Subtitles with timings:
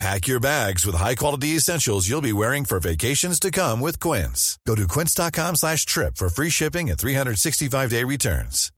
[0.00, 4.58] Pack your bags with high-quality essentials you'll be wearing for vacations to come with Quince.
[4.66, 8.70] Go to quince.com slash trip for free shipping and 365-day returns.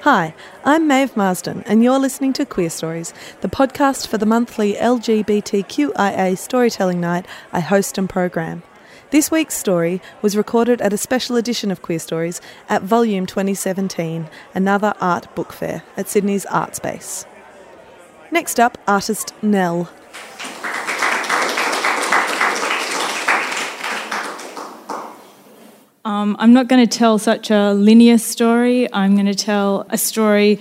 [0.00, 6.36] Hi, I'm Maeve Marsden, and you're listening to Queerstories, the podcast for the monthly LGBTQIA
[6.36, 8.64] storytelling night I host and program.
[9.10, 14.94] This week's story was recorded at a special edition of Queerstories at Volume 2017, another
[15.00, 17.26] art book fair at Sydney's Artspace.
[18.32, 19.90] Next up, artist Nell.
[26.02, 28.90] Um, I'm not going to tell such a linear story.
[28.90, 30.60] I'm going to tell a story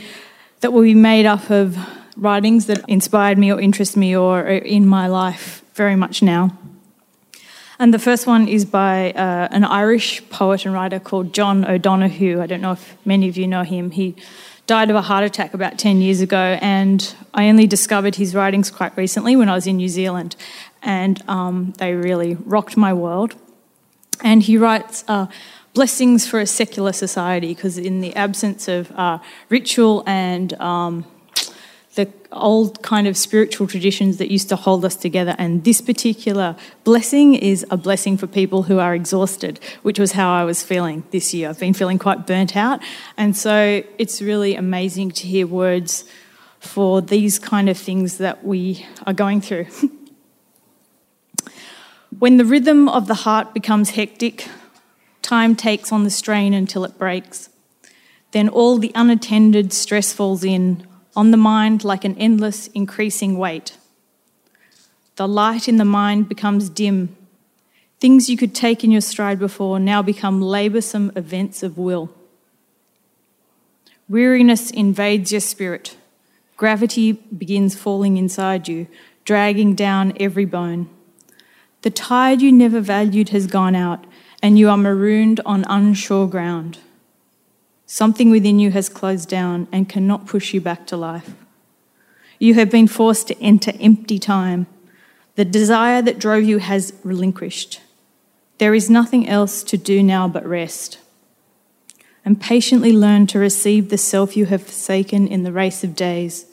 [0.60, 1.78] that will be made up of
[2.18, 6.52] writings that inspired me or interest me or in my life very much now.
[7.80, 12.42] And the first one is by uh, an Irish poet and writer called John O'Donohue.
[12.42, 13.92] I don't know if many of you know him.
[13.92, 14.18] He
[14.72, 18.72] died of a heart attack about 10 years ago, and I only discovered his writings
[18.72, 20.38] quite recently when I was in New Zealand,
[20.82, 23.36] and um, they really rocked my world.
[24.24, 25.28] And he writes uh,
[25.74, 31.04] blessings for a secular society because, in the absence of uh, ritual and um,
[32.06, 36.56] the old kind of spiritual traditions that used to hold us together, and this particular
[36.84, 41.04] blessing is a blessing for people who are exhausted, which was how I was feeling
[41.12, 41.50] this year.
[41.50, 42.80] I've been feeling quite burnt out,
[43.18, 46.06] and so it's really amazing to hear words
[46.60, 49.68] for these kind of things that we are going through.
[52.20, 54.48] When the rhythm of the heart becomes hectic,
[55.22, 57.50] time takes on the strain until it breaks.
[58.32, 63.78] Then all the unattended stress falls in on the mind like an endless, increasing weight.
[65.16, 67.16] The light in the mind becomes dim.
[68.00, 72.10] Things you could take in your stride before now become laboursome events of will.
[74.10, 75.96] Weariness invades your spirit.
[76.58, 78.88] Gravity begins falling inside you,
[79.26, 80.90] dragging down every bone.
[81.82, 84.06] The tide you never valued has gone out,
[84.42, 86.78] and you are marooned on unsure ground.
[87.94, 91.32] Something within you has closed down and cannot push you back to life.
[92.40, 94.68] You have been forced to enter empty time.
[95.36, 97.82] The desire that drove you has relinquished.
[98.60, 101.00] There is nothing else to do now but rest.
[102.24, 106.46] And patiently learn to receive the self you have forsaken in the race of days.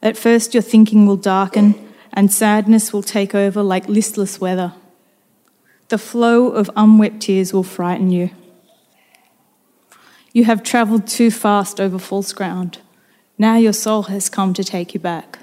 [0.00, 1.74] At first, your thinking will darken
[2.14, 4.72] and sadness will take over like listless weather.
[5.88, 8.30] The flow of unwept tears will frighten you.
[10.32, 12.78] You have travelled too fast over false ground.
[13.38, 15.38] Now your soul has come to take you back.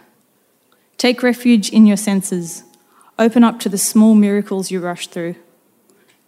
[0.97, 2.63] Take refuge in your senses.
[3.17, 5.35] Open up to the small miracles you rush through.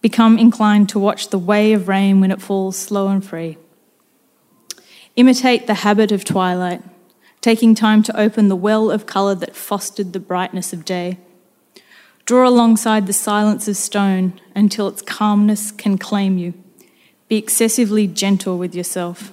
[0.01, 3.57] Become inclined to watch the way of rain when it falls slow and free.
[5.15, 6.81] Imitate the habit of twilight
[7.41, 11.17] taking time to open the well of colour that fostered the brightness of day.
[12.25, 16.53] Draw alongside the silence of stone until its calmness can claim you.
[17.31, 19.31] Be excessively gentle with yourself.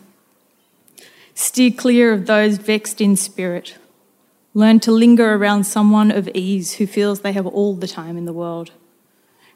[1.35, 3.75] Steer clear of those vexed in spirit.
[4.55, 8.25] Learn to linger around someone of ease who feels they have all the time in
[8.25, 8.71] the world.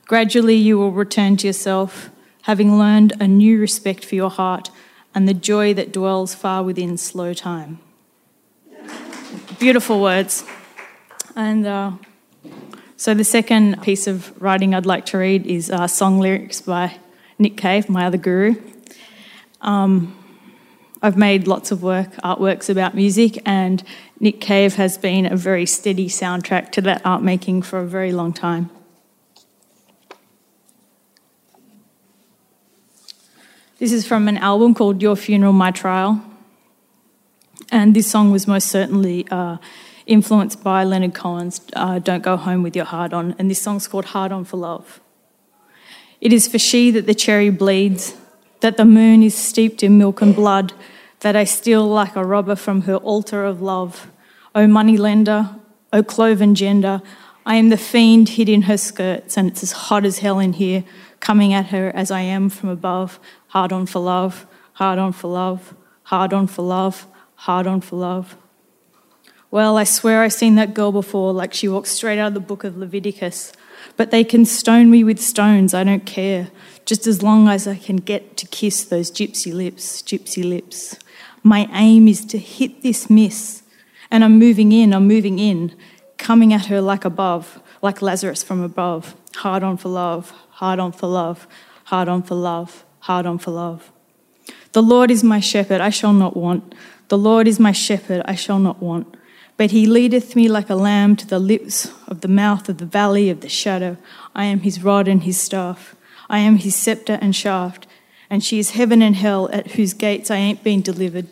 [0.06, 2.10] Gradually, you will return to yourself,
[2.42, 4.72] having learned a new respect for your heart
[5.14, 7.78] and the joy that dwells far within slow time
[9.62, 10.42] beautiful words.
[11.36, 11.92] And uh,
[12.97, 16.98] so the second piece of writing I'd like to read is uh, song lyrics by
[17.42, 18.54] Nick Cave, my other guru.
[19.60, 20.16] Um,
[21.03, 23.82] I've made lots of work, artworks about music, and
[24.20, 28.12] Nick Cave has been a very steady soundtrack to that art making for a very
[28.12, 28.70] long time.
[33.78, 36.22] This is from an album called Your Funeral, My Trial.
[37.72, 39.56] And this song was most certainly uh,
[40.06, 43.88] influenced by Leonard Cohen's uh, Don't Go Home with Your Heart On, and this song's
[43.88, 45.00] called Hard On for Love.
[46.22, 48.15] It is for she that the cherry bleeds,
[48.60, 50.72] that the moon is steeped in milk and blood,
[51.21, 54.10] that I steal like a robber from her altar of love.
[54.54, 55.51] O money lender,
[55.92, 57.03] O cloven gender,
[57.45, 60.54] I am the fiend hid in her skirts, and it's as hot as hell in
[60.54, 60.84] here,
[61.21, 63.21] coming at her as I am from above.
[63.48, 65.74] Hard on for love, hard on for love,
[66.04, 67.07] hard on for love
[67.42, 68.36] hard on for love.
[69.51, 72.41] Well, I swear I've seen that girl before, like she walked straight out of the
[72.41, 73.53] book of Leviticus.
[73.97, 76.51] But they can stone me with stones, I don't care.
[76.84, 80.97] just as long as I can get to kiss those gypsy lips, gypsy lips.
[81.43, 83.63] My aim is to hit this miss,
[84.11, 85.75] and I'm moving in, I'm moving in,
[86.19, 89.15] coming at her like above, like Lazarus from above.
[89.37, 91.47] Hard on for love, hard on for love,
[91.84, 93.91] hard on for love, hard on for love.
[94.73, 96.75] The Lord is my shepherd, I shall not want.
[97.09, 99.17] The Lord is my shepherd, I shall not want.
[99.62, 102.84] But he leadeth me like a lamb to the lips of the mouth of the
[102.84, 103.97] valley of the shadow.
[104.34, 105.94] I am his rod and his staff.
[106.28, 107.86] I am his scepter and shaft.
[108.28, 111.28] And she is heaven and hell at whose gates I ain't been delivered.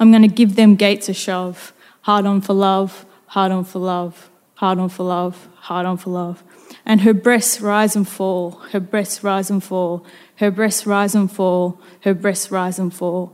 [0.00, 1.72] I'm going to give them gates a shove.
[2.00, 6.10] Hard on for love, hard on for love, hard on for love, hard on for
[6.10, 6.42] love.
[6.84, 10.04] And her breasts rise and fall, her breasts rise and fall,
[10.38, 13.32] her breasts rise and fall, her breasts rise and fall.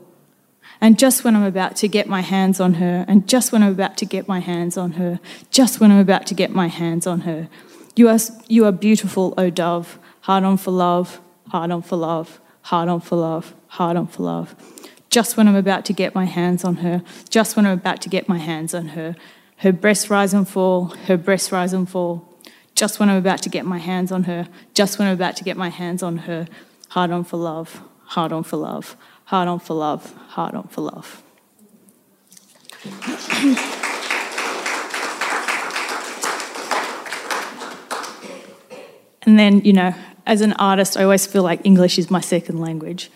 [0.81, 3.73] And just when I'm about to get my hands on her, and just when I'm
[3.73, 5.21] about to get my hands on her,
[5.51, 7.49] just when I'm about to get my hands on her,
[7.95, 8.19] you are,
[8.49, 13.01] you are beautiful, O dove, hard on for love, hard on for love, hard on
[13.01, 14.55] for love, hard on for love.
[15.11, 18.09] Just when I'm about to get my hands on her, just when I'm about to
[18.09, 19.15] get my hands on her,
[19.59, 22.29] her breasts rise and fall, her breasts rise and fall.
[22.75, 25.45] Just when I'm about to get my hands on her, just when I'm about to
[25.45, 26.49] get my hands on her,
[26.89, 30.83] hard on for love, hard on for love, hard on for love, hard on for
[30.83, 31.23] love.
[39.23, 39.95] and then, you know,
[40.27, 43.11] as an artist, I always feel like English is my second language.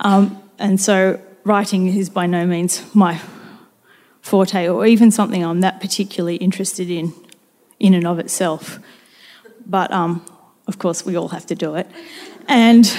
[0.00, 3.20] Um, and so writing is by no means my
[4.22, 7.12] forte or even something I'm that particularly interested in,
[7.78, 8.78] in and of itself.
[9.66, 10.24] But um,
[10.66, 11.88] of course, we all have to do it.
[12.48, 12.90] And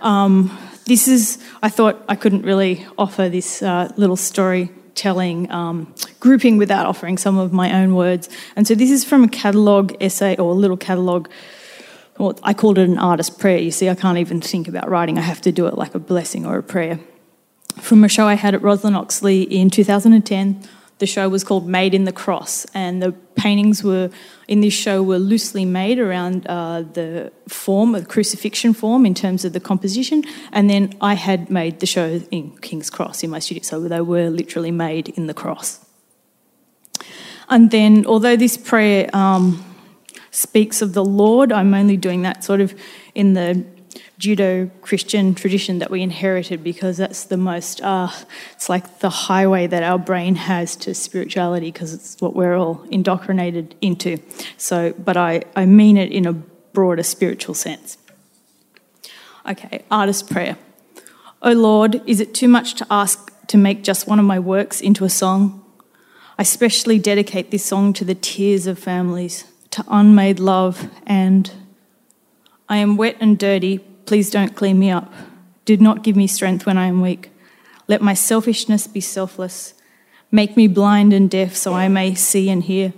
[0.00, 0.56] um,
[0.86, 6.86] this is, I thought I couldn't really offer this uh, little storytelling um, grouping without
[6.86, 8.28] offering some of my own words.
[8.56, 11.30] And so this is from a catalogue essay or a little catalogue.
[12.18, 13.58] Well, I called it an artist prayer.
[13.58, 15.98] You see, I can't even think about writing, I have to do it like a
[15.98, 17.00] blessing or a prayer.
[17.80, 20.62] From a show I had at Roslyn Oxley in 2010
[21.02, 24.08] the show was called Made in the Cross, and the paintings were
[24.46, 29.44] in this show were loosely made around uh, the form, the crucifixion form, in terms
[29.44, 30.22] of the composition.
[30.52, 34.00] And then I had made the show in King's Cross in my studio, so they
[34.00, 35.84] were literally made in the cross.
[37.48, 39.64] And then, although this prayer um,
[40.30, 42.80] speaks of the Lord, I'm only doing that sort of
[43.12, 43.64] in the
[44.22, 48.08] Judeo Christian tradition that we inherited because that's the most, uh,
[48.52, 52.84] it's like the highway that our brain has to spirituality because it's what we're all
[52.88, 54.18] indoctrinated into.
[54.56, 57.98] So, but I, I mean it in a broader spiritual sense.
[59.50, 60.56] Okay, artist prayer.
[61.42, 64.80] Oh Lord, is it too much to ask to make just one of my works
[64.80, 65.64] into a song?
[66.38, 71.50] I specially dedicate this song to the tears of families, to unmade love, and
[72.68, 73.80] I am wet and dirty,
[74.12, 75.10] Please don't clean me up.
[75.64, 77.30] Do not give me strength when I am weak.
[77.88, 79.72] Let my selfishness be selfless.
[80.30, 82.92] Make me blind and deaf so I may see and hear.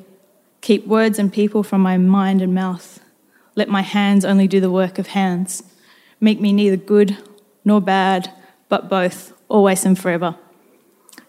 [0.60, 2.98] Keep words and people from my mind and mouth.
[3.54, 5.62] Let my hands only do the work of hands.
[6.18, 7.16] Make me neither good
[7.64, 8.32] nor bad,
[8.68, 10.34] but both, always and forever.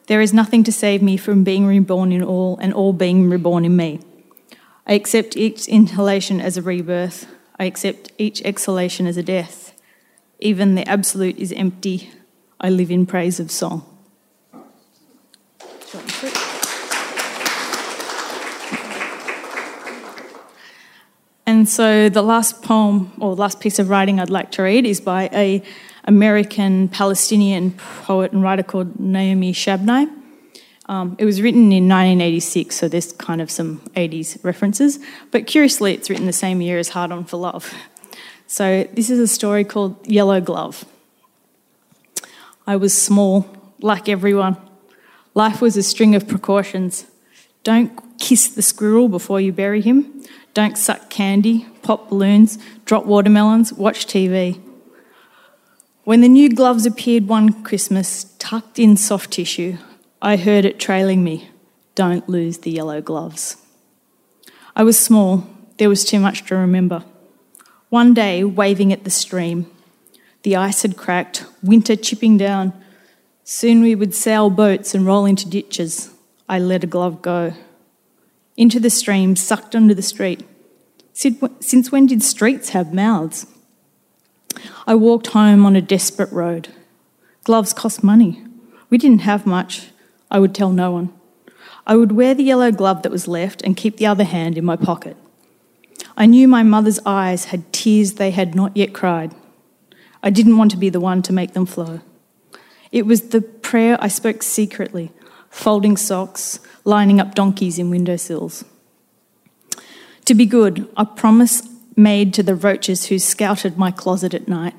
[0.08, 3.66] There is nothing to save me from being reborn in all and all being reborn
[3.66, 4.00] in me.
[4.88, 7.28] I accept each inhalation as a rebirth.
[7.60, 9.65] I accept each exhalation as a death.
[10.46, 12.12] Even the absolute is empty.
[12.62, 13.84] I live in praise of song.
[21.48, 25.02] And so the last poem or last piece of writing I'd like to read is
[25.02, 25.64] by a
[26.04, 27.72] American Palestinian
[28.04, 30.06] poet and writer called Naomi Shihab Nye.
[30.88, 35.00] Um, it was written in 1986, so there's kind of some 80s references.
[35.32, 37.74] But curiously, it's written the same year as Hard On for Love.
[38.48, 40.86] So, this is a story called Yellow Glove.
[42.68, 43.48] I was small,
[43.80, 44.58] like everyone.
[45.34, 47.06] Life was a string of precautions.
[47.64, 50.24] Don't kiss the squirrel before you bury him.
[50.54, 54.60] Don't suck candy, pop balloons, drop watermelons, watch TV.
[56.06, 59.78] When the new gloves appeared one Christmas, tucked in soft tissue,
[60.22, 61.50] I heard it trailing me
[61.96, 63.58] Don't lose the yellow gloves.
[64.75, 65.48] I was small,
[65.78, 67.04] there was too much to remember.
[67.96, 69.72] One day, waving at the stream,
[70.44, 72.74] the ice had cracked, winter chipping down.
[73.46, 76.14] Soon we would sail boats and roll into ditches.
[76.50, 77.54] I let a glove go.
[78.58, 80.46] Into the stream, sucked under the street.
[81.14, 83.46] Since when did streets have mouths?
[84.86, 86.68] I walked home on a desperate road.
[87.46, 88.44] Gloves cost money.
[88.90, 89.92] We didn't have much.
[90.30, 91.14] I would tell no one.
[91.88, 94.66] I would wear the yellow glove that was left and keep the other hand in
[94.66, 95.16] my pocket.
[96.17, 99.34] I knew my mother's eyes had tears they had not yet cried.
[100.24, 102.00] I didn't want to be the one to make them flow.
[102.91, 105.12] It was the prayer I spoke secretly,
[105.50, 108.63] folding socks, lining up donkeys in windowsills.
[110.25, 114.74] To be good, a promise made to the roaches who scouted my closet at night.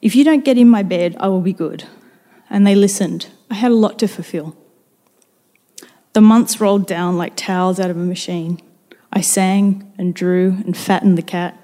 [0.00, 1.84] If you don't get in my bed, I will be good.
[2.50, 3.28] And they listened.
[3.50, 4.56] I had a lot to fulfill.
[6.12, 8.60] The months rolled down like towels out of a machine.
[9.12, 11.58] I sang and drew and fattened the cat.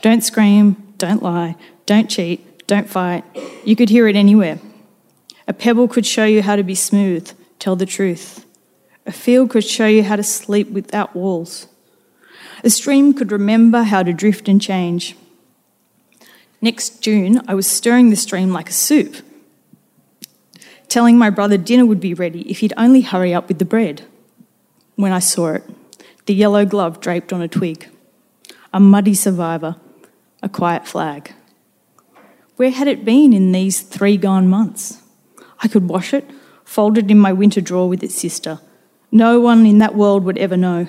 [0.00, 1.56] Don't scream, don't lie,
[1.86, 3.24] don't cheat, don't fight.
[3.64, 4.58] You could hear it anywhere.
[5.46, 8.46] A pebble could show you how to be smooth, tell the truth.
[9.06, 11.66] A field could show you how to sleep without walls.
[12.62, 15.16] A stream could remember how to drift and change.
[16.62, 19.16] Next June, I was stirring the stream like a soup,
[20.88, 24.02] telling my brother dinner would be ready if he'd only hurry up with the bread.
[24.96, 25.64] When I saw it,
[26.26, 27.88] the yellow glove draped on a twig,
[28.72, 29.76] a muddy survivor,
[30.42, 31.32] a quiet flag.
[32.56, 35.02] Where had it been in these three gone months?
[35.62, 36.30] I could wash it,
[36.64, 38.60] fold it in my winter drawer with its sister.
[39.10, 40.86] No one in that world would ever know.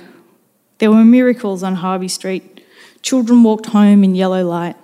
[0.78, 2.62] There were miracles on Harvey Street.
[3.02, 4.76] Children walked home in yellow light.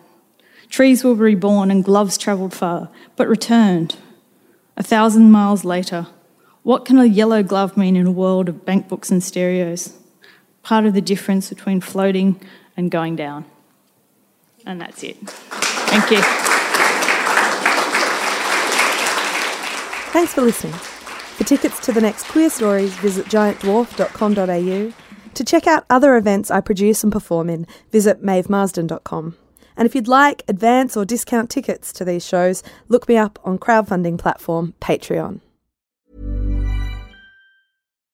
[0.70, 3.98] Trees were reborn and gloves travelled far, but returned.
[4.78, 6.08] A thousand miles later,
[6.64, 9.98] what can a yellow glove mean in a world of bank books and stereos?
[10.64, 12.40] Part of the difference between floating
[12.78, 13.46] and going down.
[14.66, 15.18] And that's it.
[15.18, 16.22] Thank you.
[20.12, 20.74] Thanks for listening.
[20.74, 24.94] For tickets to the next Queerstories, visit giantdwarf.com.au.
[25.34, 29.38] To check out other events I produce and perform in, visit maevemarsden.com.
[29.78, 33.58] And if you'd like advance or discount tickets to these shows, look me up on
[33.58, 35.40] crowdfunding platform Patreon.